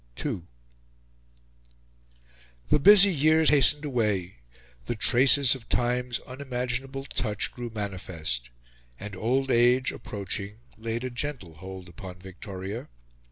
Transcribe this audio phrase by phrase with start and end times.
[0.25, 0.47] II
[2.69, 4.37] The busy years hastened away;
[4.87, 8.49] the traces of Time's unimaginable touch grew manifest;
[8.99, 12.89] and old age, approaching, laid a gentle hold upon Victoria.